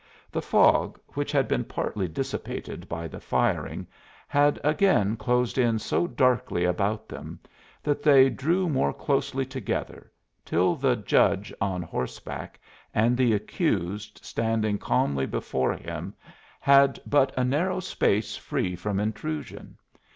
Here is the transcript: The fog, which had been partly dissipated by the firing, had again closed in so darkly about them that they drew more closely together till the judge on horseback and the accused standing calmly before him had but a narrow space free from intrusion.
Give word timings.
The 0.31 0.41
fog, 0.41 0.99
which 1.09 1.31
had 1.31 1.47
been 1.47 1.63
partly 1.63 2.07
dissipated 2.07 2.89
by 2.89 3.07
the 3.07 3.19
firing, 3.19 3.85
had 4.27 4.59
again 4.63 5.15
closed 5.15 5.59
in 5.59 5.77
so 5.77 6.07
darkly 6.07 6.65
about 6.65 7.07
them 7.07 7.39
that 7.83 8.01
they 8.01 8.27
drew 8.27 8.67
more 8.67 8.93
closely 8.95 9.45
together 9.45 10.11
till 10.43 10.73
the 10.75 10.95
judge 10.95 11.53
on 11.61 11.83
horseback 11.83 12.59
and 12.95 13.15
the 13.15 13.33
accused 13.33 14.19
standing 14.25 14.79
calmly 14.79 15.27
before 15.27 15.73
him 15.75 16.15
had 16.59 16.99
but 17.05 17.31
a 17.37 17.43
narrow 17.43 17.79
space 17.79 18.35
free 18.35 18.75
from 18.75 18.99
intrusion. 18.99 19.77